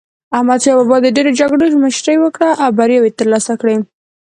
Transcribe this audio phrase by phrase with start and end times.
[0.37, 3.77] احمد شاه بابا د ډېرو جګړو مشري وکړه او بریاوي یې ترلاسه کړې.